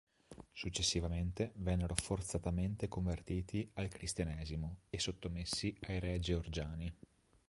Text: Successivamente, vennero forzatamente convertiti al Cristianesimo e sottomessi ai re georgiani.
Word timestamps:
Successivamente, 0.51 1.51
vennero 1.57 1.93
forzatamente 1.93 2.87
convertiti 2.87 3.69
al 3.75 3.87
Cristianesimo 3.87 4.77
e 4.89 4.97
sottomessi 4.97 5.77
ai 5.81 5.99
re 5.99 6.17
georgiani. 6.19 6.91